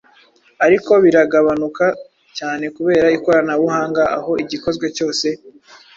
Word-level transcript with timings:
ariko 0.65 0.91
biragabanuka 1.03 1.85
cyane 2.37 2.65
kubera 2.75 3.07
ikoranabuhanga 3.17 4.03
aho 4.17 4.31
igikozwe 4.43 4.85
cyose 4.97 5.27